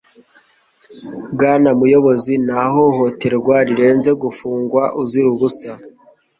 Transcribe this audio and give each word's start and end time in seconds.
Bwana 1.33 1.69
muyobozi 1.79 2.33
nta 2.45 2.61
hohoterwa 2.73 3.55
rirenze 3.67 4.11
gufungwa 4.23 4.81
uzira 5.01 5.27
ubusa 5.33 5.71